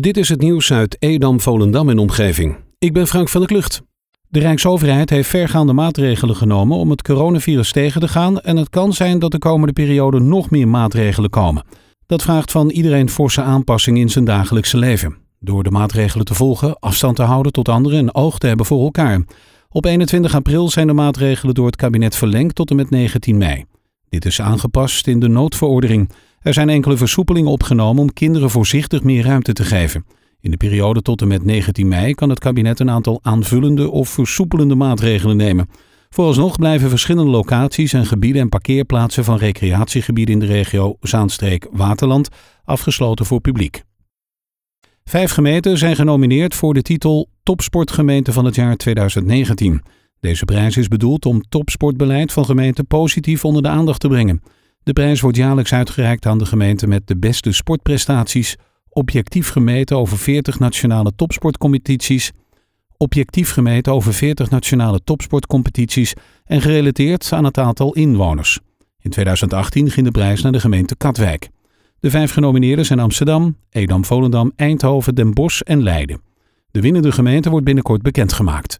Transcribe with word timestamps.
Dit 0.00 0.16
is 0.16 0.28
het 0.28 0.40
nieuws 0.40 0.72
uit 0.72 0.96
Edam, 0.98 1.40
Volendam 1.40 1.88
en 1.88 1.98
omgeving. 1.98 2.56
Ik 2.78 2.92
ben 2.92 3.06
Frank 3.06 3.28
van 3.28 3.40
der 3.40 3.50
Klucht. 3.50 3.82
De 4.28 4.38
Rijksoverheid 4.38 5.10
heeft 5.10 5.28
vergaande 5.28 5.72
maatregelen 5.72 6.36
genomen 6.36 6.76
om 6.76 6.90
het 6.90 7.02
coronavirus 7.02 7.72
tegen 7.72 8.00
te 8.00 8.08
gaan 8.08 8.40
en 8.40 8.56
het 8.56 8.68
kan 8.68 8.92
zijn 8.92 9.18
dat 9.18 9.30
de 9.30 9.38
komende 9.38 9.72
periode 9.72 10.20
nog 10.20 10.50
meer 10.50 10.68
maatregelen 10.68 11.30
komen. 11.30 11.64
Dat 12.06 12.22
vraagt 12.22 12.50
van 12.50 12.70
iedereen 12.70 13.10
forse 13.10 13.42
aanpassing 13.42 13.98
in 13.98 14.08
zijn 14.08 14.24
dagelijkse 14.24 14.76
leven. 14.76 15.16
Door 15.40 15.62
de 15.62 15.70
maatregelen 15.70 16.24
te 16.24 16.34
volgen, 16.34 16.78
afstand 16.78 17.16
te 17.16 17.22
houden 17.22 17.52
tot 17.52 17.68
anderen 17.68 17.98
en 17.98 18.14
oog 18.14 18.38
te 18.38 18.46
hebben 18.46 18.66
voor 18.66 18.82
elkaar. 18.82 19.24
Op 19.68 19.84
21 19.84 20.34
april 20.34 20.70
zijn 20.70 20.86
de 20.86 20.92
maatregelen 20.92 21.54
door 21.54 21.66
het 21.66 21.76
kabinet 21.76 22.16
verlengd 22.16 22.54
tot 22.54 22.70
en 22.70 22.76
met 22.76 22.90
19 22.90 23.38
mei. 23.38 23.64
Dit 24.08 24.24
is 24.24 24.40
aangepast 24.40 25.06
in 25.06 25.20
de 25.20 25.28
noodverordening. 25.28 26.10
Er 26.42 26.54
zijn 26.54 26.68
enkele 26.68 26.96
versoepelingen 26.96 27.50
opgenomen 27.50 28.02
om 28.02 28.12
kinderen 28.12 28.50
voorzichtig 28.50 29.02
meer 29.02 29.24
ruimte 29.24 29.52
te 29.52 29.64
geven. 29.64 30.04
In 30.40 30.50
de 30.50 30.56
periode 30.56 31.02
tot 31.02 31.20
en 31.20 31.28
met 31.28 31.44
19 31.44 31.88
mei 31.88 32.14
kan 32.14 32.28
het 32.28 32.38
kabinet 32.38 32.80
een 32.80 32.90
aantal 32.90 33.18
aanvullende 33.22 33.90
of 33.90 34.08
versoepelende 34.08 34.74
maatregelen 34.74 35.36
nemen. 35.36 35.68
Vooralsnog 36.10 36.56
blijven 36.56 36.88
verschillende 36.88 37.30
locaties 37.30 37.92
en 37.92 38.06
gebieden 38.06 38.42
en 38.42 38.48
parkeerplaatsen 38.48 39.24
van 39.24 39.36
recreatiegebieden 39.36 40.34
in 40.34 40.40
de 40.40 40.46
regio 40.46 40.96
Zaanstreek-Waterland 41.00 42.28
afgesloten 42.64 43.26
voor 43.26 43.40
publiek. 43.40 43.82
Vijf 45.04 45.30
gemeenten 45.30 45.78
zijn 45.78 45.96
genomineerd 45.96 46.54
voor 46.54 46.74
de 46.74 46.82
titel 46.82 47.28
Topsportgemeente 47.42 48.32
van 48.32 48.44
het 48.44 48.54
jaar 48.54 48.76
2019. 48.76 49.82
Deze 50.20 50.44
prijs 50.44 50.76
is 50.76 50.88
bedoeld 50.88 51.26
om 51.26 51.42
topsportbeleid 51.48 52.32
van 52.32 52.44
gemeenten 52.44 52.86
positief 52.86 53.44
onder 53.44 53.62
de 53.62 53.68
aandacht 53.68 54.00
te 54.00 54.08
brengen. 54.08 54.42
De 54.84 54.92
prijs 54.92 55.20
wordt 55.20 55.36
jaarlijks 55.36 55.72
uitgereikt 55.72 56.26
aan 56.26 56.38
de 56.38 56.46
gemeente 56.46 56.86
met 56.86 57.06
de 57.06 57.16
beste 57.16 57.52
sportprestaties, 57.52 58.56
objectief 58.88 59.48
gemeten 59.48 59.96
over 59.96 60.18
40 60.18 60.58
nationale 60.58 61.12
topsportcompetities, 61.16 62.32
objectief 62.96 63.50
gemeten 63.50 63.92
over 63.92 64.14
40 64.14 64.50
nationale 64.50 65.00
topsportcompetities 65.04 66.12
en 66.44 66.60
gerelateerd 66.60 67.32
aan 67.32 67.44
het 67.44 67.58
aantal 67.58 67.92
inwoners. 67.94 68.58
In 69.00 69.10
2018 69.10 69.90
ging 69.90 70.06
de 70.06 70.12
prijs 70.12 70.42
naar 70.42 70.52
de 70.52 70.60
gemeente 70.60 70.96
Katwijk. 70.96 71.48
De 72.00 72.10
vijf 72.10 72.32
genomineerden 72.32 72.86
zijn 72.86 73.00
Amsterdam, 73.00 73.56
Edam, 73.70 74.04
Volendam, 74.04 74.52
Eindhoven, 74.56 75.14
Den 75.14 75.34
Bosch 75.34 75.60
en 75.60 75.82
Leiden. 75.82 76.20
De 76.70 76.80
winnende 76.80 77.12
gemeente 77.12 77.50
wordt 77.50 77.64
binnenkort 77.64 78.02
bekendgemaakt. 78.02 78.78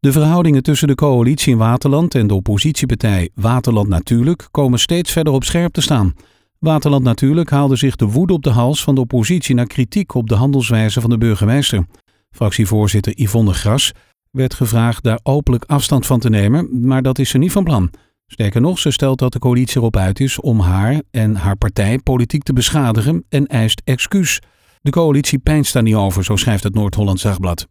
De 0.00 0.12
verhoudingen 0.12 0.62
tussen 0.62 0.88
de 0.88 0.94
coalitie 0.94 1.52
in 1.52 1.58
Waterland 1.58 2.14
en 2.14 2.26
de 2.26 2.34
oppositiepartij 2.34 3.30
Waterland 3.34 3.88
Natuurlijk 3.88 4.48
komen 4.50 4.78
steeds 4.78 5.12
verder 5.12 5.32
op 5.32 5.44
scherp 5.44 5.72
te 5.72 5.80
staan. 5.80 6.14
Waterland 6.58 7.04
Natuurlijk 7.04 7.50
haalde 7.50 7.76
zich 7.76 7.96
de 7.96 8.04
woede 8.04 8.32
op 8.32 8.42
de 8.42 8.50
hals 8.50 8.82
van 8.82 8.94
de 8.94 9.00
oppositie 9.00 9.54
naar 9.54 9.66
kritiek 9.66 10.14
op 10.14 10.28
de 10.28 10.34
handelswijze 10.34 11.00
van 11.00 11.10
de 11.10 11.18
burgemeester. 11.18 11.86
Fractievoorzitter 12.30 13.12
Yvonne 13.16 13.52
Gras 13.52 13.92
werd 14.30 14.54
gevraagd 14.54 15.02
daar 15.02 15.20
openlijk 15.22 15.64
afstand 15.64 16.06
van 16.06 16.20
te 16.20 16.28
nemen, 16.28 16.86
maar 16.86 17.02
dat 17.02 17.18
is 17.18 17.30
ze 17.30 17.38
niet 17.38 17.52
van 17.52 17.64
plan. 17.64 17.90
Sterker 18.26 18.60
nog, 18.60 18.78
ze 18.78 18.90
stelt 18.90 19.18
dat 19.18 19.32
de 19.32 19.38
coalitie 19.38 19.76
erop 19.76 19.96
uit 19.96 20.20
is 20.20 20.40
om 20.40 20.60
haar 20.60 21.02
en 21.10 21.36
haar 21.36 21.56
partij 21.56 21.98
politiek 21.98 22.42
te 22.42 22.52
beschadigen 22.52 23.24
en 23.28 23.46
eist 23.46 23.82
excuus. 23.84 24.40
De 24.82 24.90
coalitie 24.90 25.38
pijnst 25.38 25.72
daar 25.72 25.82
niet 25.82 25.94
over, 25.94 26.24
zo 26.24 26.36
schrijft 26.36 26.62
het 26.62 26.74
Noord-Hollands 26.74 27.22
Dagblad. 27.22 27.66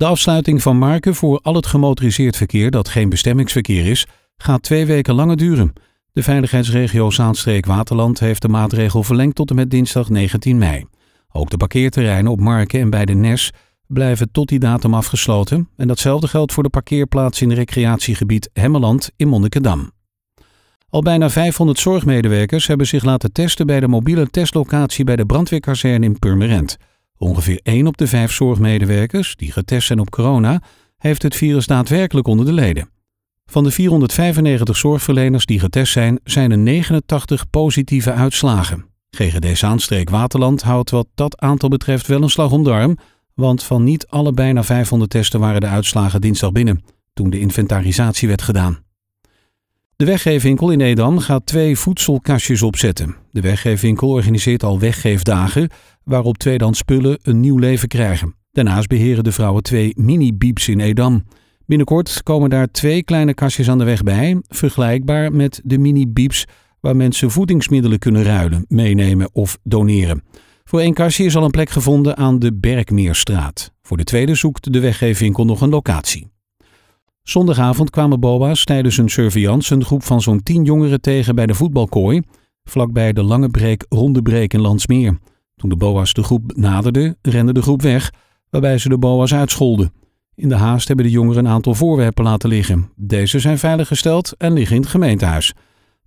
De 0.00 0.06
afsluiting 0.06 0.62
van 0.62 0.76
Marken 0.76 1.14
voor 1.14 1.40
al 1.42 1.54
het 1.54 1.66
gemotoriseerd 1.66 2.36
verkeer 2.36 2.70
dat 2.70 2.88
geen 2.88 3.08
bestemmingsverkeer 3.08 3.86
is, 3.86 4.06
gaat 4.36 4.62
twee 4.62 4.86
weken 4.86 5.14
langer 5.14 5.36
duren. 5.36 5.72
De 6.12 6.22
veiligheidsregio 6.22 7.10
Zaanstreek-Waterland 7.10 8.20
heeft 8.20 8.42
de 8.42 8.48
maatregel 8.48 9.02
verlengd 9.02 9.34
tot 9.34 9.50
en 9.50 9.56
met 9.56 9.70
dinsdag 9.70 10.08
19 10.08 10.58
mei. 10.58 10.84
Ook 11.32 11.50
de 11.50 11.56
parkeerterreinen 11.56 12.32
op 12.32 12.40
Marken 12.40 12.80
en 12.80 12.90
bij 12.90 13.04
de 13.04 13.12
Nes 13.12 13.52
blijven 13.86 14.32
tot 14.32 14.48
die 14.48 14.58
datum 14.58 14.94
afgesloten 14.94 15.68
en 15.76 15.88
datzelfde 15.88 16.28
geldt 16.28 16.52
voor 16.52 16.62
de 16.62 16.70
parkeerplaats 16.70 17.40
in 17.40 17.52
recreatiegebied 17.52 18.50
Hemmeland 18.52 19.10
in 19.16 19.28
Monnikendam. 19.28 19.90
Al 20.88 21.02
bijna 21.02 21.30
500 21.30 21.78
zorgmedewerkers 21.78 22.66
hebben 22.66 22.86
zich 22.86 23.04
laten 23.04 23.32
testen 23.32 23.66
bij 23.66 23.80
de 23.80 23.88
mobiele 23.88 24.30
testlocatie 24.30 25.04
bij 25.04 25.16
de 25.16 25.26
brandweerkazerne 25.26 26.06
in 26.06 26.18
Purmerend. 26.18 26.76
Ongeveer 27.22 27.60
1 27.62 27.86
op 27.86 27.96
de 27.96 28.06
5 28.06 28.32
zorgmedewerkers 28.32 29.36
die 29.36 29.52
getest 29.52 29.86
zijn 29.86 29.98
op 29.98 30.10
corona 30.10 30.62
heeft 30.98 31.22
het 31.22 31.36
virus 31.36 31.66
daadwerkelijk 31.66 32.26
onder 32.26 32.46
de 32.46 32.52
leden. 32.52 32.90
Van 33.46 33.64
de 33.64 33.70
495 33.70 34.76
zorgverleners 34.76 35.46
die 35.46 35.60
getest 35.60 35.92
zijn, 35.92 36.20
zijn 36.24 36.50
er 36.50 36.58
89 36.58 37.50
positieve 37.50 38.12
uitslagen. 38.12 38.84
GGD 39.10 39.58
Zaanstreek 39.58 40.10
Waterland 40.10 40.62
houdt 40.62 40.90
wat 40.90 41.06
dat 41.14 41.40
aantal 41.40 41.68
betreft 41.68 42.06
wel 42.06 42.22
een 42.22 42.30
slag 42.30 42.52
om 42.52 42.64
de 42.64 42.70
arm, 42.70 42.98
want 43.34 43.62
van 43.62 43.84
niet 43.84 44.06
alle 44.06 44.32
bijna 44.32 44.64
500 44.64 45.10
testen 45.10 45.40
waren 45.40 45.60
de 45.60 45.66
uitslagen 45.66 46.20
dinsdag 46.20 46.52
binnen, 46.52 46.84
toen 47.12 47.30
de 47.30 47.40
inventarisatie 47.40 48.28
werd 48.28 48.42
gedaan. 48.42 48.78
De 49.96 50.06
weggeefwinkel 50.06 50.70
in 50.70 50.80
Edam 50.80 51.18
gaat 51.18 51.46
twee 51.46 51.78
voedselkastjes 51.78 52.62
opzetten. 52.62 53.16
De 53.30 53.40
weggeefwinkel 53.40 54.08
organiseert 54.08 54.62
al 54.62 54.78
weggeefdagen, 54.78 55.70
waarop 56.10 56.38
tweedehands 56.38 56.78
spullen 56.78 57.18
een 57.22 57.40
nieuw 57.40 57.58
leven 57.58 57.88
krijgen. 57.88 58.34
Daarnaast 58.52 58.88
beheren 58.88 59.24
de 59.24 59.32
vrouwen 59.32 59.62
twee 59.62 59.92
mini-bieps 59.96 60.68
in 60.68 60.80
Edam. 60.80 61.24
Binnenkort 61.66 62.22
komen 62.22 62.50
daar 62.50 62.70
twee 62.70 63.04
kleine 63.04 63.34
kastjes 63.34 63.68
aan 63.70 63.78
de 63.78 63.84
weg 63.84 64.02
bij, 64.02 64.42
vergelijkbaar 64.48 65.32
met 65.32 65.60
de 65.64 65.78
mini-bieps 65.78 66.44
waar 66.80 66.96
mensen 66.96 67.30
voedingsmiddelen 67.30 67.98
kunnen 67.98 68.22
ruilen, 68.22 68.64
meenemen 68.68 69.28
of 69.32 69.58
doneren. 69.62 70.22
Voor 70.64 70.80
één 70.80 70.94
kastje 70.94 71.24
is 71.24 71.36
al 71.36 71.44
een 71.44 71.50
plek 71.50 71.70
gevonden 71.70 72.16
aan 72.16 72.38
de 72.38 72.54
Berkmeerstraat. 72.54 73.72
Voor 73.82 73.96
de 73.96 74.04
tweede 74.04 74.34
zoekt 74.34 74.72
de 74.72 74.80
weggeefwinkel 74.80 75.44
nog 75.44 75.60
een 75.60 75.68
locatie. 75.68 76.28
Zondagavond 77.22 77.90
kwamen 77.90 78.20
boa's 78.20 78.64
tijdens 78.64 78.96
een 78.96 79.08
surveillance 79.08 79.74
een 79.74 79.84
groep 79.84 80.02
van 80.02 80.20
zo'n 80.20 80.42
tien 80.42 80.64
jongeren 80.64 81.00
tegen 81.00 81.34
bij 81.34 81.46
de 81.46 81.54
voetbalkooi, 81.54 82.22
vlakbij 82.64 83.12
de 83.12 83.22
Lange 83.22 83.48
Breek 83.48 83.84
Ronde 83.88 84.46
in 84.46 84.60
Landsmeer. 84.60 85.18
Toen 85.60 85.70
de 85.70 85.76
boa's 85.76 86.12
de 86.12 86.22
groep 86.22 86.56
naderden, 86.56 87.16
rende 87.22 87.52
de 87.52 87.62
groep 87.62 87.82
weg, 87.82 88.12
waarbij 88.50 88.78
ze 88.78 88.88
de 88.88 88.98
boa's 88.98 89.34
uitscholden. 89.34 89.92
In 90.34 90.48
de 90.48 90.54
haast 90.54 90.86
hebben 90.86 91.06
de 91.06 91.10
jongeren 91.10 91.44
een 91.44 91.52
aantal 91.52 91.74
voorwerpen 91.74 92.24
laten 92.24 92.48
liggen. 92.48 92.90
Deze 92.96 93.38
zijn 93.38 93.58
veiliggesteld 93.58 94.36
en 94.36 94.52
liggen 94.52 94.76
in 94.76 94.82
het 94.82 94.90
gemeentehuis. 94.90 95.52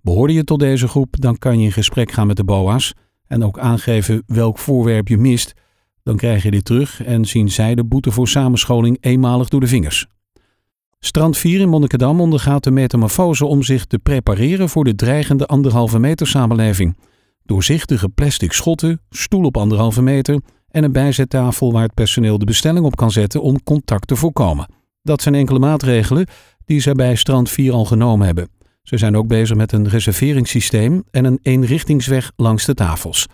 Behoorde 0.00 0.32
je 0.32 0.44
tot 0.44 0.58
deze 0.58 0.88
groep, 0.88 1.20
dan 1.20 1.38
kan 1.38 1.58
je 1.58 1.64
in 1.64 1.72
gesprek 1.72 2.12
gaan 2.12 2.26
met 2.26 2.36
de 2.36 2.44
boa's 2.44 2.92
en 3.26 3.44
ook 3.44 3.58
aangeven 3.58 4.22
welk 4.26 4.58
voorwerp 4.58 5.08
je 5.08 5.18
mist. 5.18 5.52
Dan 6.02 6.16
krijg 6.16 6.42
je 6.42 6.50
dit 6.50 6.64
terug 6.64 7.04
en 7.04 7.24
zien 7.24 7.50
zij 7.50 7.74
de 7.74 7.84
boete 7.84 8.10
voor 8.10 8.28
samenscholing 8.28 8.96
eenmalig 9.00 9.48
door 9.48 9.60
de 9.60 9.66
vingers. 9.66 10.06
Strand 10.98 11.36
4 11.36 11.60
in 11.60 11.68
Monnikendam 11.68 12.20
ondergaat 12.20 12.64
de 12.64 12.70
metamorfose 12.70 13.46
om 13.46 13.62
zich 13.62 13.84
te 13.84 13.98
prepareren 13.98 14.68
voor 14.68 14.84
de 14.84 14.94
dreigende 14.94 15.46
anderhalve 15.46 15.98
meter 15.98 16.26
samenleving. 16.26 16.96
Doorzichtige 17.46 18.08
plastic 18.08 18.52
schotten, 18.52 19.00
stoel 19.10 19.44
op 19.44 19.56
anderhalve 19.56 20.02
meter 20.02 20.40
en 20.68 20.84
een 20.84 20.92
bijzettafel 20.92 21.72
waar 21.72 21.82
het 21.82 21.94
personeel 21.94 22.38
de 22.38 22.44
bestelling 22.44 22.84
op 22.84 22.96
kan 22.96 23.10
zetten 23.10 23.42
om 23.42 23.62
contact 23.62 24.08
te 24.08 24.16
voorkomen. 24.16 24.66
Dat 25.02 25.22
zijn 25.22 25.34
enkele 25.34 25.58
maatregelen 25.58 26.26
die 26.64 26.80
zij 26.80 26.92
bij 26.92 27.14
Strand 27.14 27.50
4 27.50 27.72
al 27.72 27.84
genomen 27.84 28.26
hebben. 28.26 28.48
Ze 28.82 28.96
zijn 28.96 29.16
ook 29.16 29.26
bezig 29.26 29.56
met 29.56 29.72
een 29.72 29.88
reserveringssysteem 29.88 31.04
en 31.10 31.24
een 31.24 31.38
eenrichtingsweg 31.42 32.32
langs 32.36 32.64
de 32.64 32.74
tafels. 32.74 33.26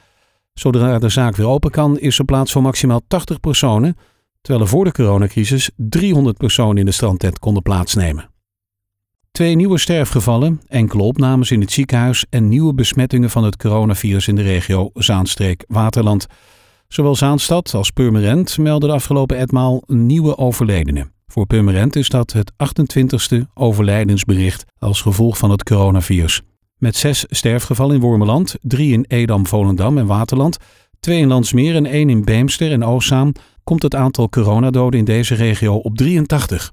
Zodra 0.53 0.99
de 0.99 1.09
zaak 1.09 1.37
weer 1.37 1.47
open 1.47 1.71
kan, 1.71 1.99
is 1.99 2.19
er 2.19 2.25
plaats 2.25 2.53
voor 2.53 2.63
maximaal 2.63 3.01
80 3.07 3.41
personen, 3.41 3.97
terwijl 4.41 4.65
er 4.65 4.71
voor 4.71 4.85
de 4.85 4.93
coronacrisis 4.93 5.71
300 5.77 6.37
personen 6.37 6.77
in 6.77 6.85
de 6.85 6.93
strandtent 6.93 7.39
konden 7.39 7.63
plaatsnemen. 7.63 8.31
Twee 9.31 9.55
nieuwe 9.55 9.79
sterfgevallen, 9.79 10.61
enkele 10.67 11.03
opnames 11.03 11.51
in 11.51 11.61
het 11.61 11.73
ziekenhuis 11.73 12.27
en 12.31 12.49
nieuwe 12.49 12.75
besmettingen 12.75 13.31
van 13.31 13.45
het 13.45 13.57
coronavirus 13.57 14.29
in 14.29 14.35
de 14.35 14.43
regio 14.43 14.91
Zaanstreek-Waterland. 14.95 16.27
Zowel 16.89 17.15
Zaanstad 17.15 17.75
als 17.75 17.91
Purmerend 17.91 18.59
melden 18.59 18.89
de 18.89 18.95
afgelopen 18.95 19.37
etmaal 19.37 19.83
nieuwe 19.87 20.39
overledenen. 20.39 21.13
Voor 21.27 21.47
Purmerend 21.47 21.97
is 21.97 22.09
dat 22.09 22.33
het 22.33 22.53
28ste 22.53 23.37
overlijdensbericht 23.55 24.65
als 24.79 25.03
gevolg 25.03 25.39
van 25.39 25.51
het 25.51 25.63
coronavirus. 25.63 26.43
Met 26.77 26.97
zes 26.97 27.25
sterfgevallen 27.29 27.95
in 27.95 28.01
Wormeland, 28.01 28.55
drie 28.61 28.93
in 28.93 29.05
Edam, 29.09 29.47
Volendam 29.47 29.99
en 29.99 30.07
Waterland, 30.07 30.57
twee 31.01 31.21
in 31.21 31.29
Landsmeer 31.29 31.75
en 31.75 31.87
één 31.87 32.11
in 32.11 32.25
Beemster 32.25 32.73
en 32.73 32.85
Oostzaan, 32.85 33.33
komt 33.65 33.83
het 33.83 33.95
aantal 33.95 34.29
coronadoden 34.29 34.99
in 34.99 35.05
deze 35.05 35.35
regio 35.35 35.75
op 35.75 35.97
83. 35.97 36.73